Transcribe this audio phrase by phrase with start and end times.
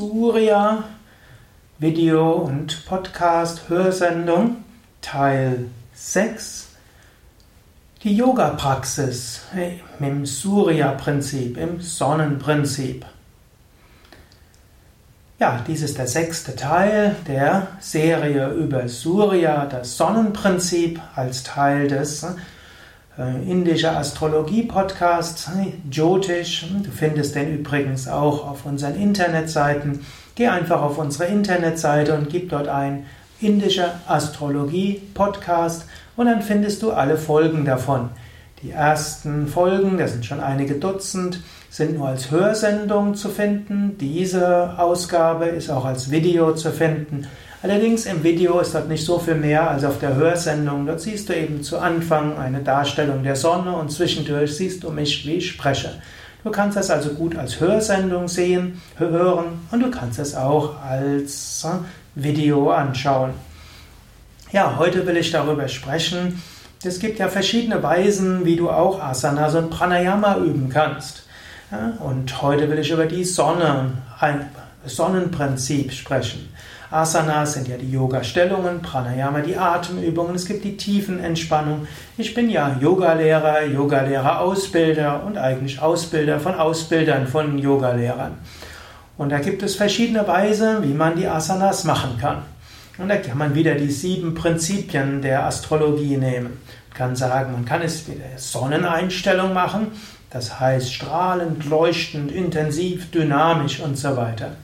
[0.00, 0.82] Surya
[1.78, 4.64] Video und Podcast Hörsendung
[5.02, 6.68] Teil 6
[8.02, 9.42] Die Yoga Praxis
[9.98, 13.04] im Surya Prinzip im Sonnenprinzip.
[15.38, 22.26] Ja, dies ist der sechste Teil der Serie über Surya, das Sonnenprinzip als Teil des
[23.20, 25.50] äh, indischer Astrologie-Podcast,
[25.90, 26.66] Jyotish.
[26.82, 30.06] Du findest den übrigens auch auf unseren Internetseiten.
[30.34, 33.04] Geh einfach auf unsere Internetseite und gib dort ein
[33.40, 35.84] indischer Astrologie-Podcast
[36.16, 38.08] und dann findest du alle Folgen davon.
[38.62, 43.96] Die ersten Folgen, das sind schon einige Dutzend, sind nur als Hörsendung zu finden.
[43.98, 47.26] Diese Ausgabe ist auch als Video zu finden.
[47.62, 50.86] Allerdings im Video ist dort nicht so viel mehr als auf der Hörsendung.
[50.86, 55.26] Dort siehst du eben zu Anfang eine Darstellung der Sonne und zwischendurch siehst du mich,
[55.26, 56.00] wie ich spreche.
[56.42, 61.64] Du kannst das also gut als Hörsendung sehen, hören und du kannst es auch als
[61.64, 61.68] äh,
[62.14, 63.32] Video anschauen.
[64.52, 66.42] Ja, heute will ich darüber sprechen.
[66.82, 71.24] Es gibt ja verschiedene Weisen, wie du auch Asanas und Pranayama üben kannst.
[72.00, 74.46] Und heute will ich über die Sonne, ein
[74.86, 76.48] Sonnenprinzip sprechen.
[76.90, 81.86] Asanas sind ja die Yoga-Stellungen, Pranayama die Atemübungen, es gibt die Tiefenentspannung.
[82.18, 88.38] Ich bin ja Yogalehrer, Yogalehrer-Ausbilder und eigentlich Ausbilder von Ausbildern von Yogalehrern.
[89.16, 92.42] Und da gibt es verschiedene Weise, wie man die Asanas machen kann.
[92.98, 96.58] Und da kann man wieder die sieben Prinzipien der Astrologie nehmen.
[96.88, 99.88] Man kann sagen, man kann es wieder Sonneneinstellung machen,
[100.30, 104.56] das heißt strahlend, leuchtend, intensiv, dynamisch und so weiter.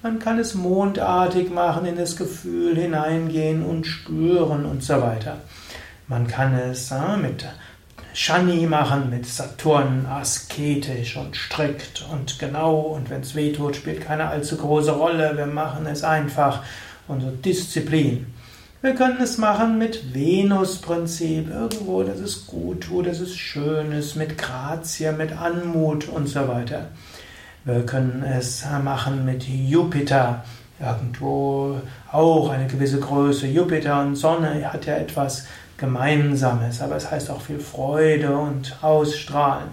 [0.00, 5.38] Man kann es mondartig machen, in das Gefühl hineingehen und spüren und so weiter.
[6.06, 7.44] Man kann es äh, mit
[8.14, 14.00] Shani machen, mit Saturn asketisch und strikt und genau und wenn es weh tut, spielt
[14.00, 15.36] keine allzu große Rolle.
[15.36, 16.62] Wir machen es einfach
[17.08, 18.26] und so Disziplin.
[18.80, 24.14] Wir können es machen mit Venus-Prinzip, irgendwo, dass es gut tut, dass es schön ist,
[24.14, 26.86] mit Grazie, mit Anmut und so weiter.
[27.68, 30.42] Wir können es machen mit Jupiter,
[30.80, 31.76] irgendwo
[32.10, 33.46] auch eine gewisse Größe.
[33.46, 35.44] Jupiter und Sonne hat ja etwas
[35.76, 39.68] Gemeinsames, aber es heißt auch viel Freude und Ausstrahlen.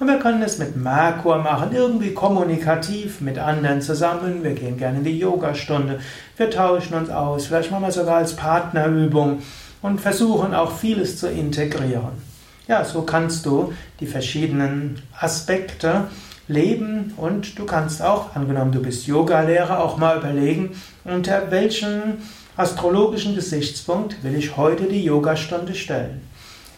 [0.00, 4.42] Und wir können es mit Merkur machen, irgendwie kommunikativ mit anderen zusammen.
[4.42, 6.00] Wir gehen gerne in die Yogastunde,
[6.38, 9.42] wir tauschen uns aus, vielleicht machen wir sogar als Partnerübung
[9.82, 12.24] und versuchen auch vieles zu integrieren.
[12.66, 16.04] Ja, so kannst du die verschiedenen Aspekte
[16.48, 20.70] leben und du kannst auch, angenommen du bist Yogalehrer, auch mal überlegen,
[21.04, 22.18] unter welchen
[22.56, 26.22] astrologischen Gesichtspunkt will ich heute die Yogastunde stellen.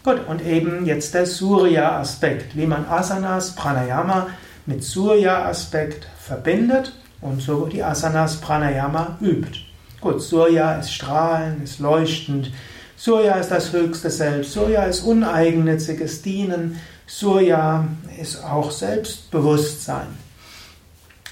[0.03, 4.29] Gut, und eben jetzt der Surya-Aspekt, wie man Asanas, Pranayama
[4.67, 9.61] mit Surya-Aspekt verbindet und so die Asanas Pranayama übt.
[10.01, 12.53] Gut, Surya ist strahlend, ist leuchtend.
[12.97, 14.53] Surya ist das höchste Selbst.
[14.53, 16.81] Surya ist uneigennütziges Dienen.
[17.11, 17.89] Surya
[18.21, 20.09] ist auch Selbstbewusstsein.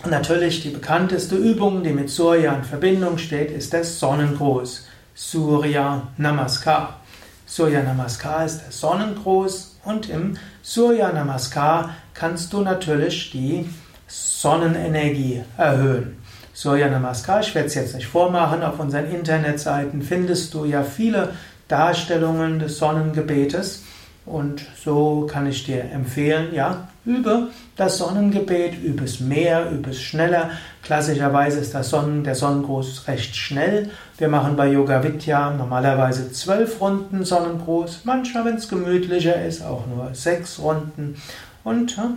[0.08, 4.86] Natürlich die bekannteste Übung, die mit Surya in Verbindung steht, ist der Sonnengruß.
[5.14, 7.00] Surya Namaskar.
[7.44, 13.68] Surya Namaskar ist der Sonnengruß und im Surya Namaskar kannst du natürlich die
[14.08, 16.16] Sonnenenergie erhöhen.
[16.54, 21.34] Surya Namaskar, ich werde es jetzt nicht vormachen, auf unseren Internetseiten findest du ja viele
[21.68, 23.82] Darstellungen des Sonnengebetes.
[24.26, 30.02] Und so kann ich dir empfehlen, ja, übe das Sonnengebet, übe es mehr, übe es
[30.02, 30.50] schneller.
[30.82, 33.90] Klassischerweise ist das Sonnen, der Sonnengruß recht schnell.
[34.18, 39.86] Wir machen bei Yoga Vidya normalerweise zwölf Runden Sonnengruß, manchmal, wenn es gemütlicher ist, auch
[39.86, 41.22] nur sechs Runden.
[41.62, 42.10] Und ja,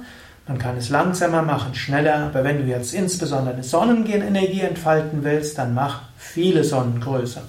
[0.48, 5.60] man kann es langsamer machen, schneller, aber wenn du jetzt insbesondere eine Sonnengenenergie entfalten willst,
[5.60, 7.42] dann mach viele Sonnengröße.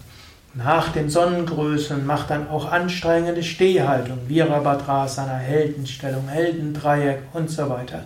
[0.54, 8.02] Nach den Sonnengrößen mach dann auch anstrengende Stehhaltung, Virabhadrasana, Heldenstellung, Heldendreieck und so weiter.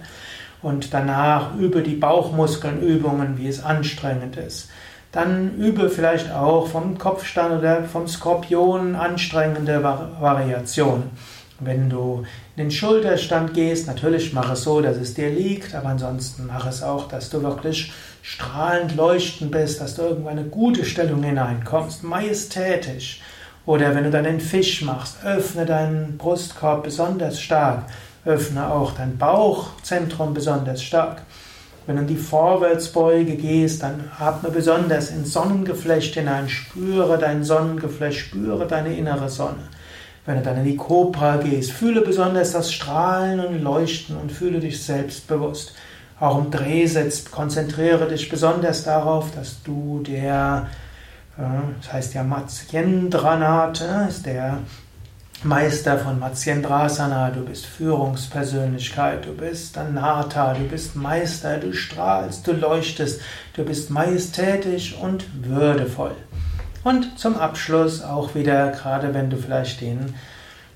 [0.60, 4.68] Und danach übe die Bauchmuskelnübungen, wie es anstrengend ist.
[5.10, 11.12] Dann übe vielleicht auch vom Kopfstand oder vom Skorpion anstrengende Variationen.
[11.60, 12.24] Wenn du
[12.56, 16.66] in den Schulterstand gehst, natürlich mach es so, dass es dir liegt, aber ansonsten mach
[16.66, 17.92] es auch, dass du wirklich
[18.22, 23.20] strahlend leuchtend bist, dass du irgendwann eine gute Stellung hineinkommst, majestätisch.
[23.66, 27.84] Oder wenn du dann einen Fisch machst, öffne deinen Brustkorb besonders stark,
[28.24, 31.22] öffne auch dein Bauchzentrum besonders stark.
[31.86, 38.18] Wenn du in die Vorwärtsbeuge gehst, dann atme besonders ins Sonnengeflecht hinein, spüre dein Sonnengeflecht,
[38.18, 39.68] spüre deine innere Sonne.
[40.26, 44.60] Wenn du dann in die Kobra gehst, fühle besonders das Strahlen und Leuchten und fühle
[44.60, 45.74] dich selbstbewusst.
[46.18, 50.68] Auch im Drehsitz konzentriere dich besonders darauf, dass du der,
[51.36, 51.42] äh,
[51.82, 54.60] das heißt ja Matsyendranath, ist der
[55.42, 62.52] Meister von Matsyendrasana, du bist Führungspersönlichkeit, du bist Anata, du bist Meister, du strahlst, du
[62.52, 63.20] leuchtest,
[63.54, 66.16] du bist majestätisch und würdevoll.
[66.84, 70.14] Und zum Abschluss auch wieder, gerade wenn du vielleicht den,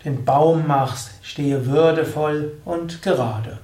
[0.05, 3.59] den Baum machst, stehe würdevoll und gerade.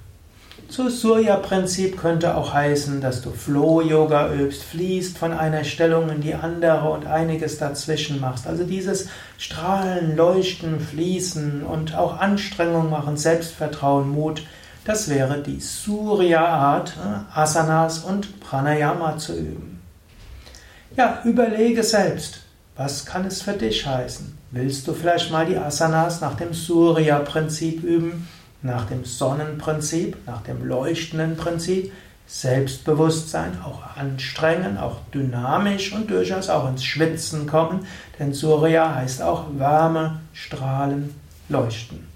[0.68, 6.34] Zu Surya-Prinzip könnte auch heißen, dass du Flow-Yoga übst, fließt von einer Stellung in die
[6.34, 8.46] andere und einiges dazwischen machst.
[8.46, 9.08] Also dieses
[9.38, 14.42] Strahlen, Leuchten, Fließen und auch Anstrengung machen, Selbstvertrauen, Mut,
[14.84, 19.73] das wäre die Surya-Art, äh, Asanas und Pranayama zu üben.
[20.96, 22.40] Ja, überlege selbst,
[22.76, 24.36] was kann es für dich heißen?
[24.50, 28.28] Willst du vielleicht mal die Asanas nach dem Surya-Prinzip üben?
[28.64, 31.92] nach dem Sonnenprinzip, nach dem leuchtenden Prinzip,
[32.26, 37.86] Selbstbewusstsein, auch anstrengen, auch dynamisch und durchaus auch ins Schwitzen kommen,
[38.18, 41.14] denn Surya heißt auch Wärme, Strahlen,
[41.50, 42.08] Leuchten.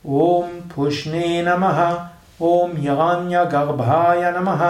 [0.07, 1.81] ॐ पुष्णे नमः
[2.41, 4.63] ॐ यान्यगर्भाय नमः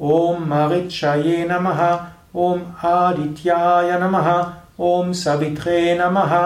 [0.00, 1.82] ॐ महि नमः
[2.36, 4.28] ॐ आदित्याय नमः
[4.80, 6.36] ॐ सवित्रे नमः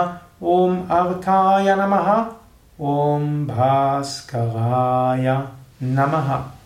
[0.43, 2.15] ॐ अर्थाय नमः
[2.81, 5.37] ॐ भास्कराय
[5.83, 6.60] नमः।